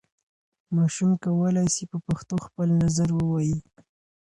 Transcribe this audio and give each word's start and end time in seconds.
ماشوم 0.75 1.11
کولای 1.23 1.67
سي 1.75 1.83
په 1.91 1.97
پښتو 2.07 2.35
خپل 2.45 2.67
نظر 2.83 3.09
ووايي. 3.13 3.57